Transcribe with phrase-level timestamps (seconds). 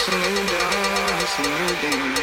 [0.00, 1.20] it's a new down.
[1.20, 2.19] it's a new day.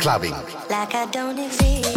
[0.00, 0.32] Clubbing.
[0.70, 1.89] Like I don't exist.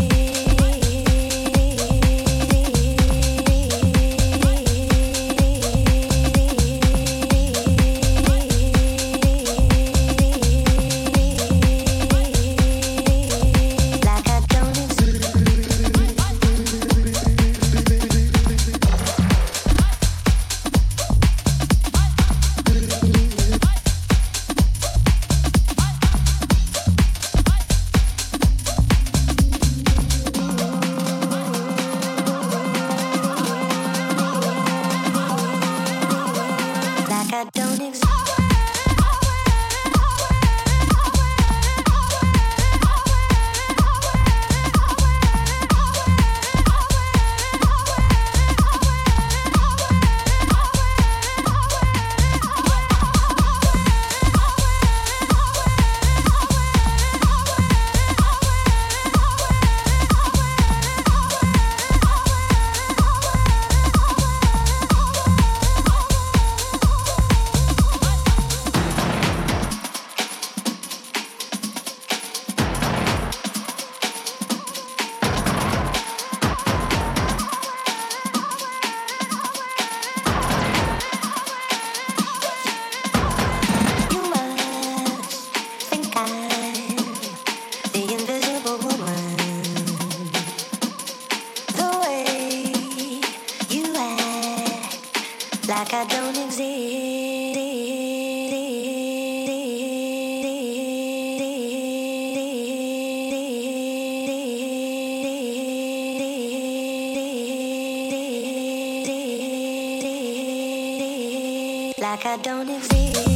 [112.24, 113.33] like I don't exist.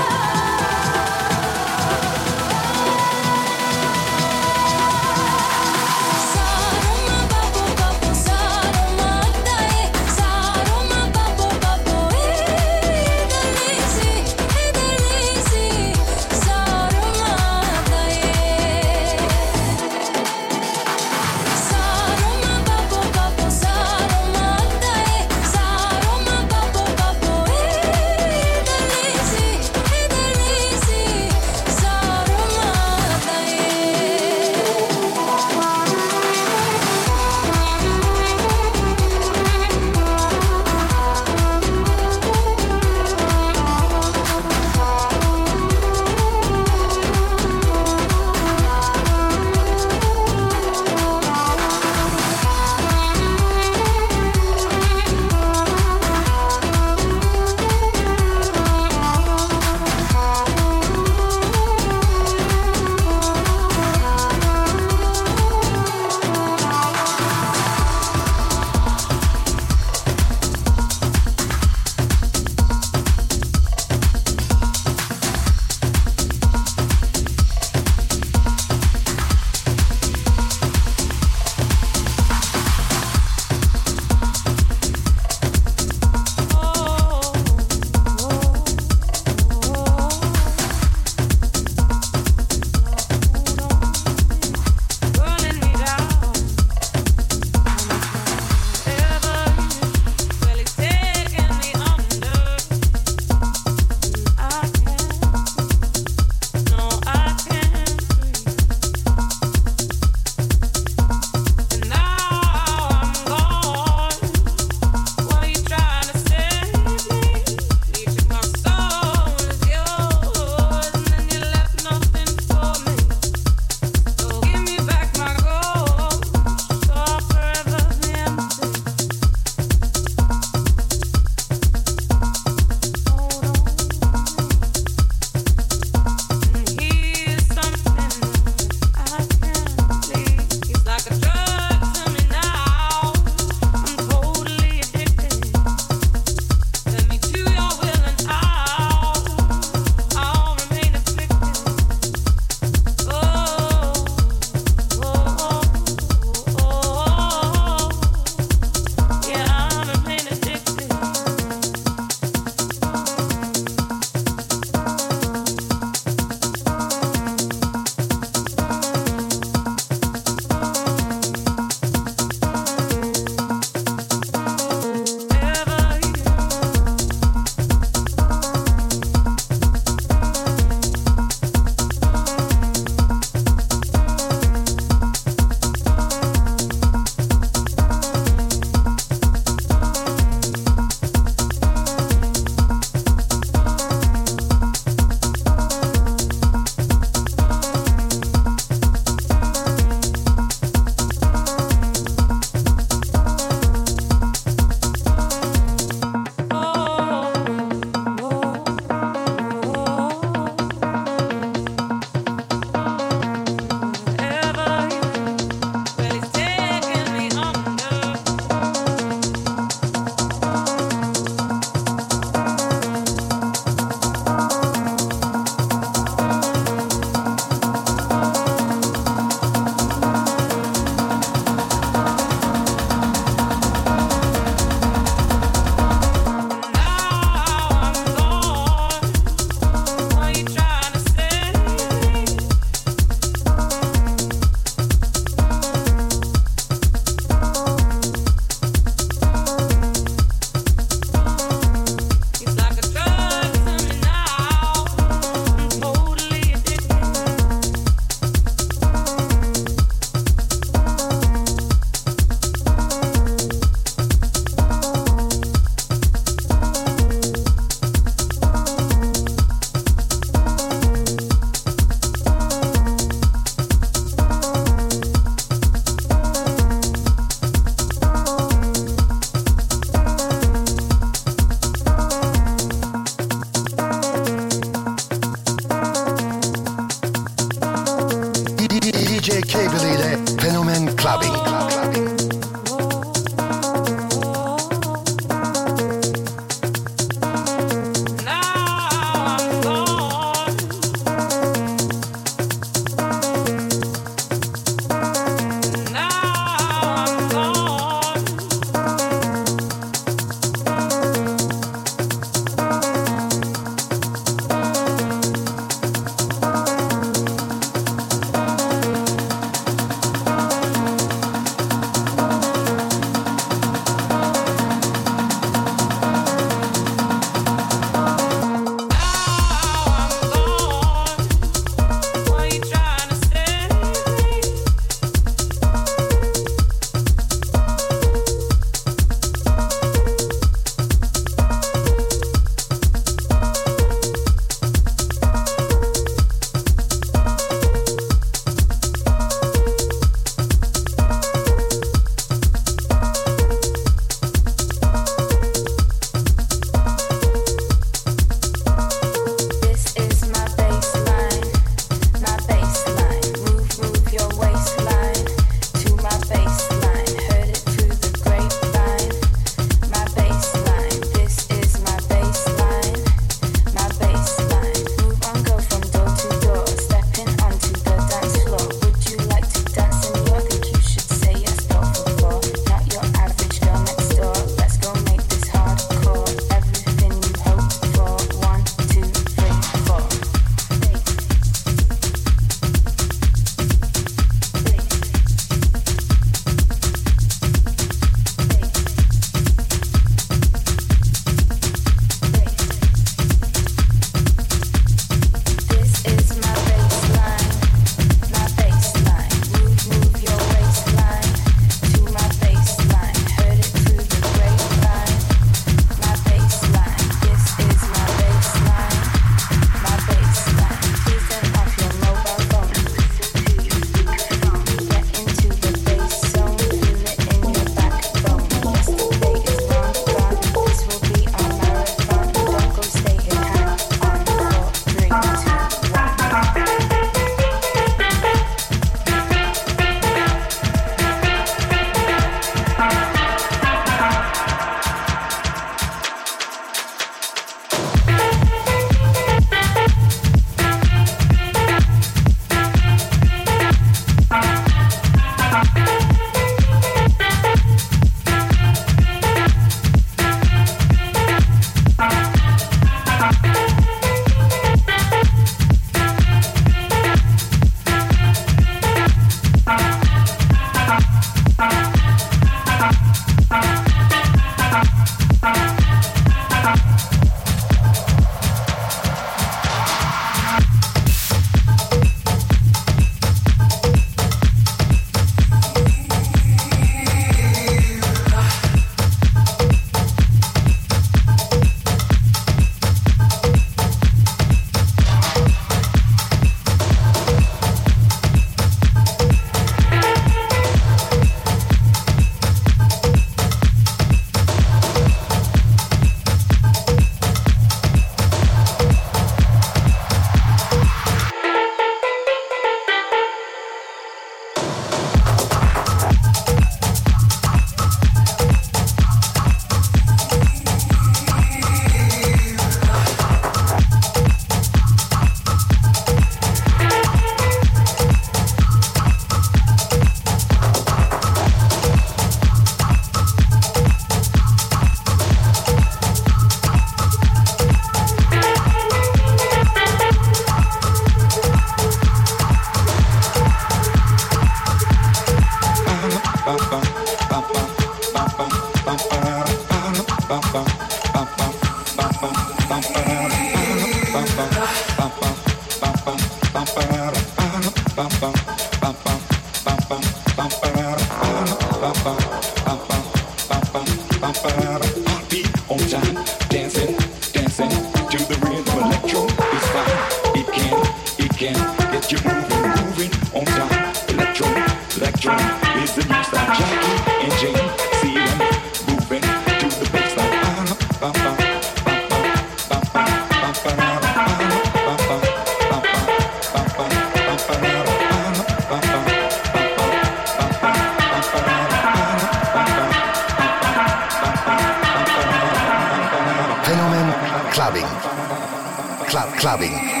[599.41, 600.00] clubbing.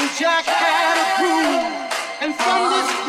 [0.00, 3.07] and Jack had a groove, and from this.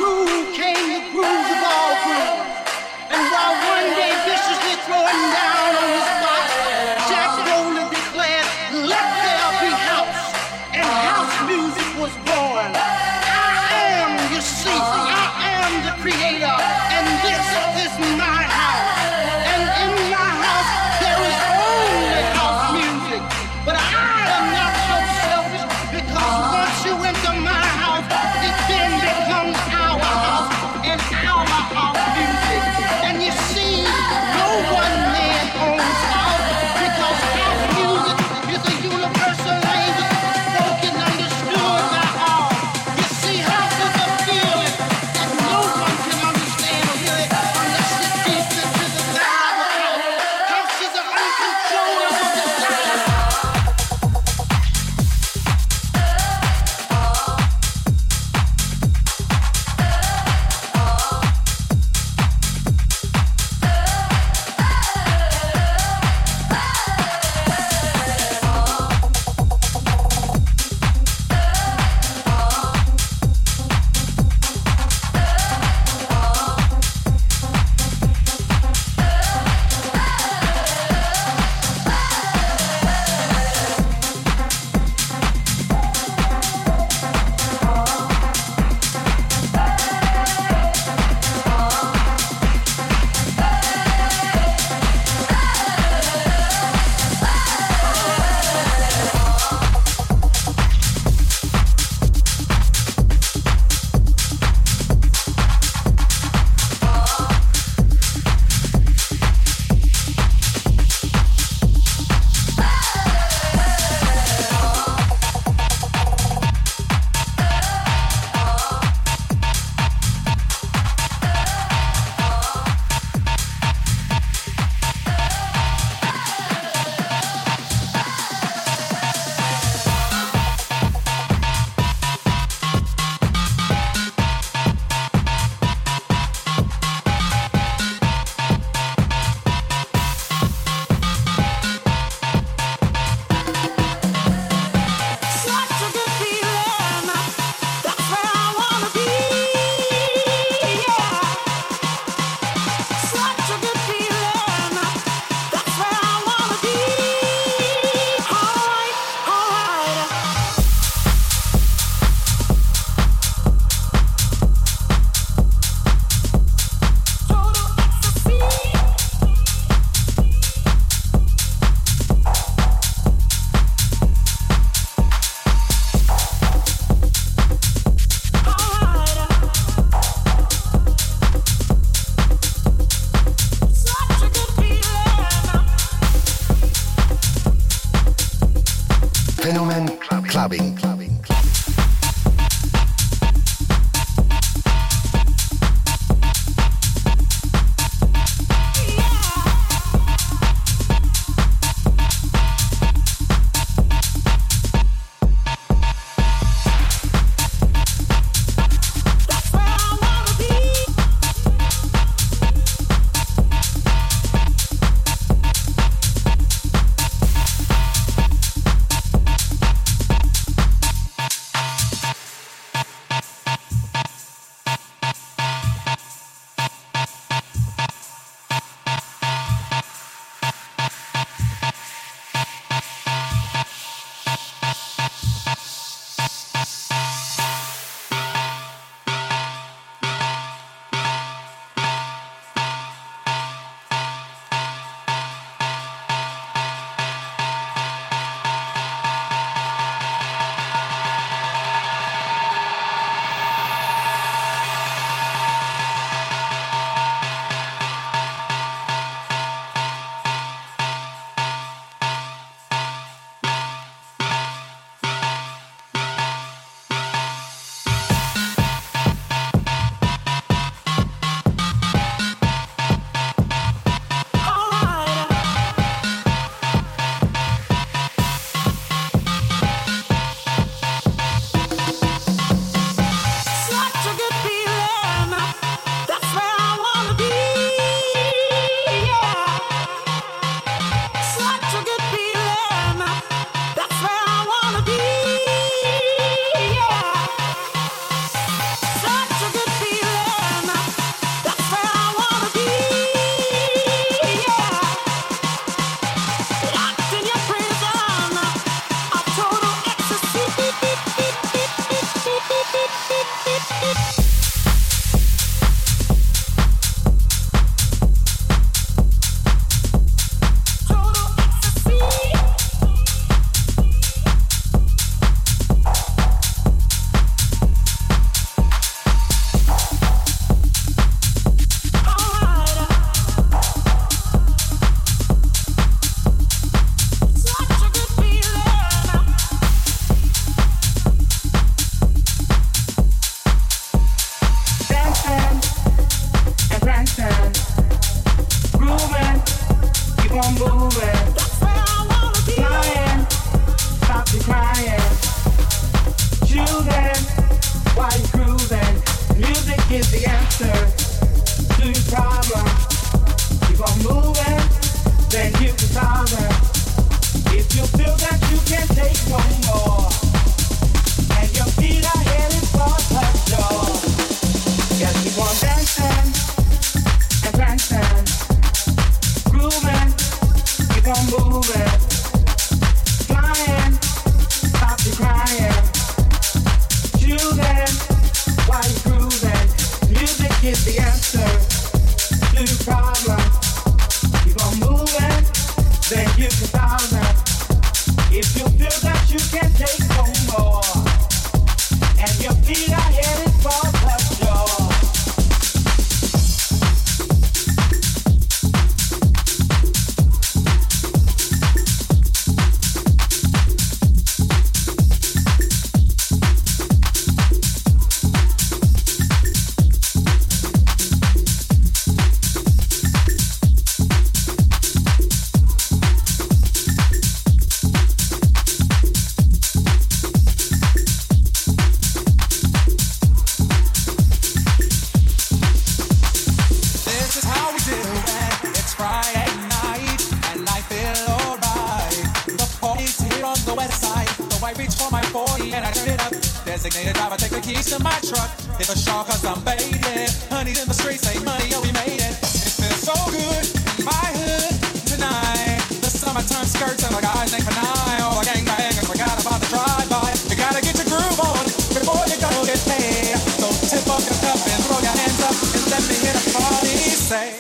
[447.40, 448.52] take the keys to my truck.
[448.76, 450.28] Hit a shark cause I'm baited.
[450.52, 452.36] Honey, in the streets, ain't money, oh, we made it.
[452.36, 453.64] It feels so good
[453.96, 454.76] in my hood
[455.08, 455.80] tonight.
[456.04, 458.20] The summertime skirts and the guys ain't benign.
[458.28, 460.36] All the gangbangers forgot about the drive-by.
[460.52, 461.64] You gotta get your groove on
[461.96, 463.40] before you go get paid.
[463.56, 466.44] So tip up your cup and throw your hands up and let me hit a
[466.52, 467.56] party say.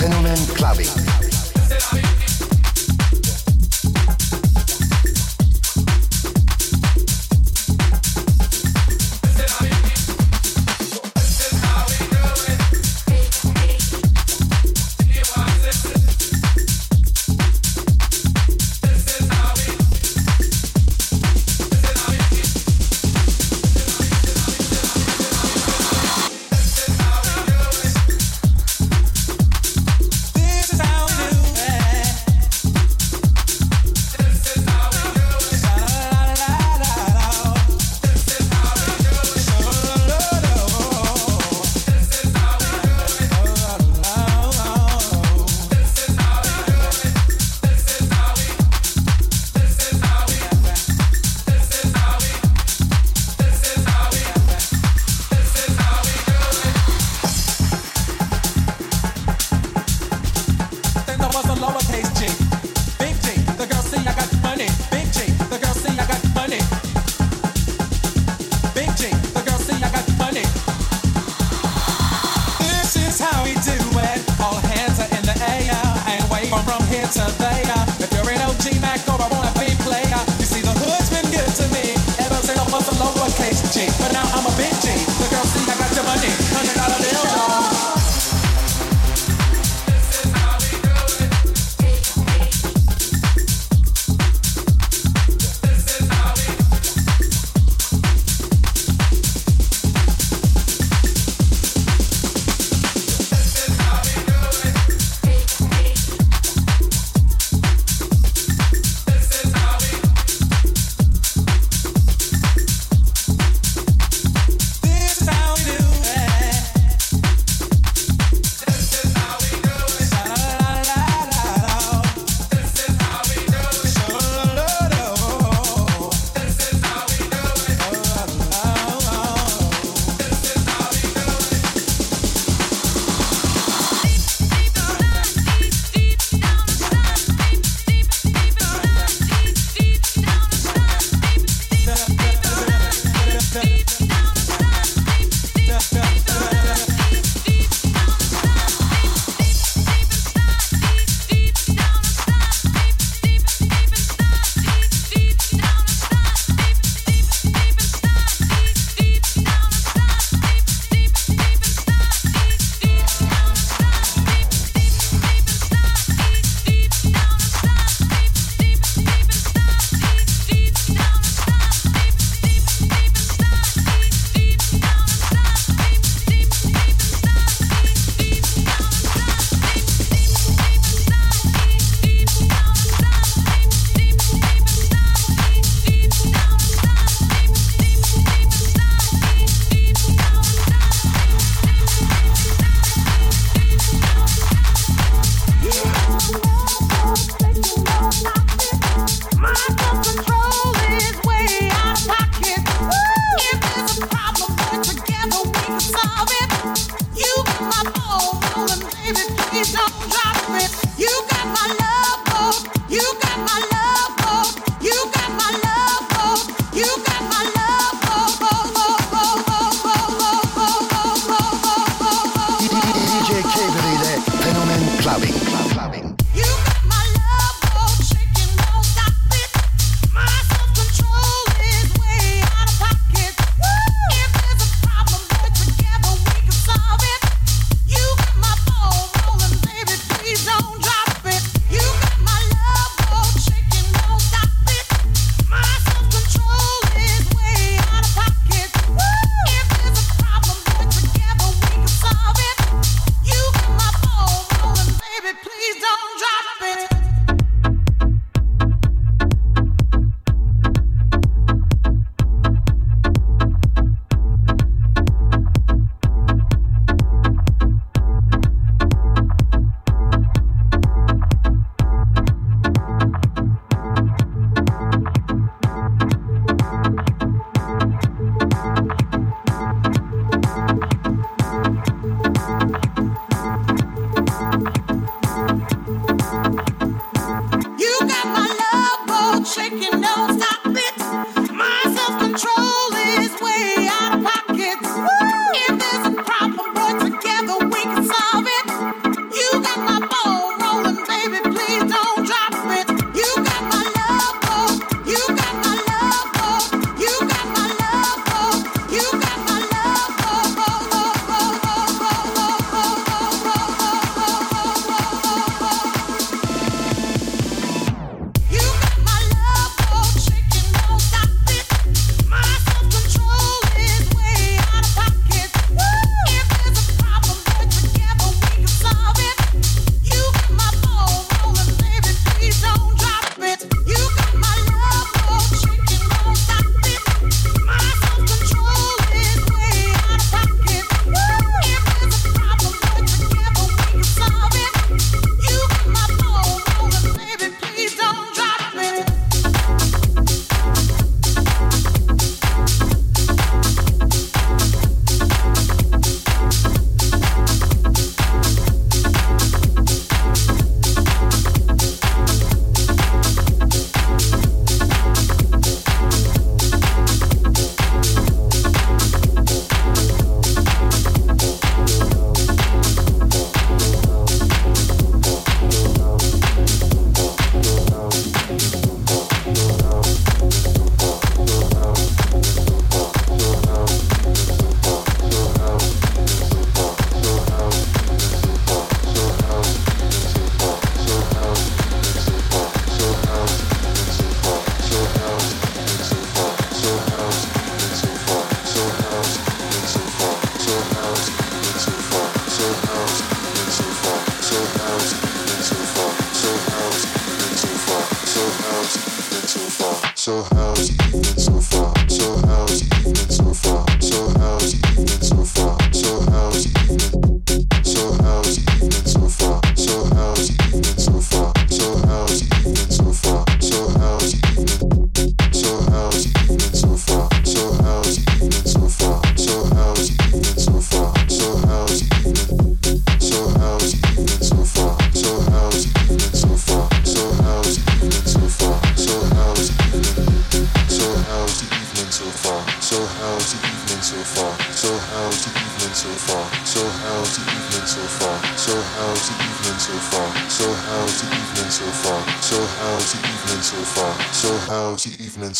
[0.00, 2.19] Fenomen Clubbing.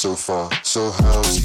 [0.01, 0.49] so far.
[0.63, 1.40] So how's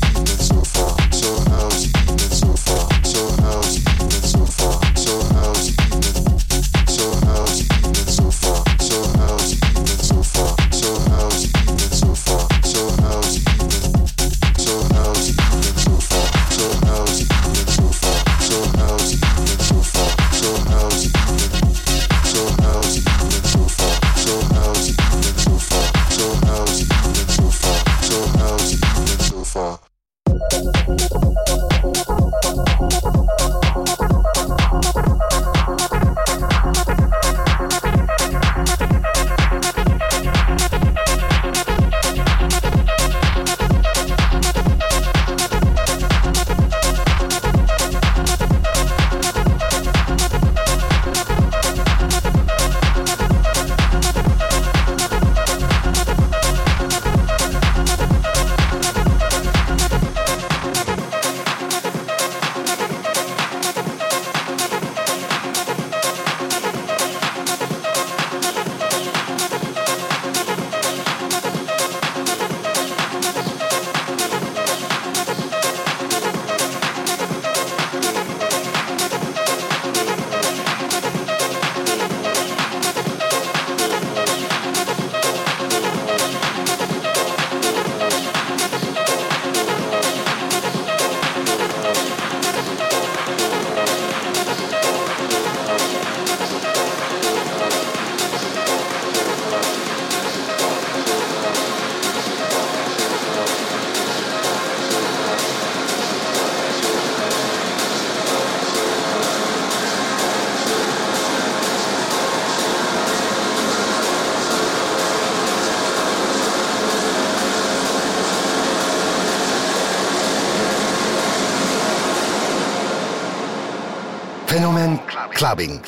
[125.56, 125.80] clubbing.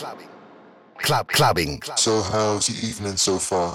[0.97, 1.81] Club clubbing.
[1.97, 3.73] So how's the evening so far?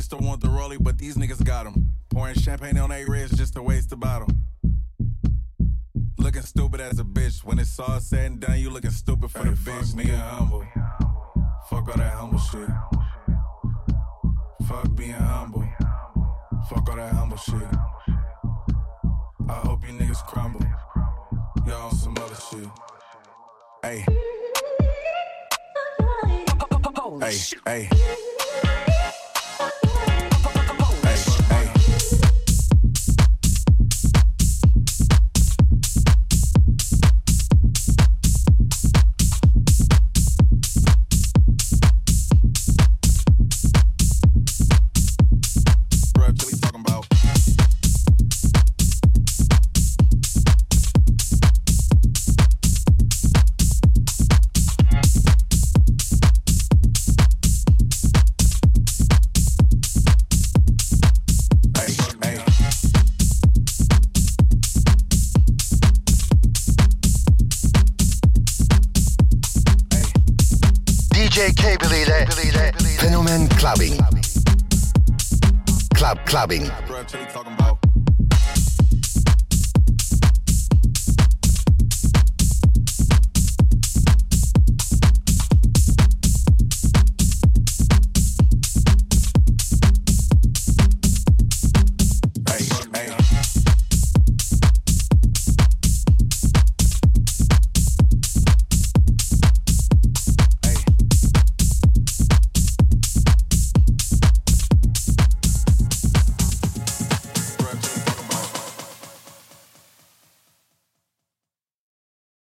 [0.00, 1.74] Used to want the rollie, but these niggas got 'em.
[2.08, 4.28] Pouring champagne on a wrist just to waste the bottle.
[6.16, 7.44] Looking stupid as a bitch.
[7.44, 9.94] When it's all said and done, you looking stupid for the bitch.
[9.94, 10.64] Being humble.
[11.68, 12.70] Fuck all that humble shit.
[14.66, 15.68] Fuck being humble.
[16.70, 17.70] Fuck all that humble shit.
[19.50, 20.64] I hope you niggas crumble.
[21.66, 22.70] Y'all on some other shit.
[23.82, 24.06] Hey.
[27.66, 28.29] Hey, hey.